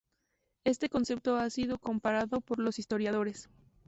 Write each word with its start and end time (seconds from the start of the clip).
Este 0.63 0.89
concepto 0.89 1.35
ha 1.37 1.47
sido 1.51 1.77
comparado 1.77 2.41
por 2.41 2.57
los 2.57 2.79
historiadores. 2.79 3.49